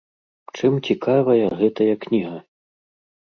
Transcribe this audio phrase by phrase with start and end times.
[0.59, 2.35] Чым цікавая гэтая кніга?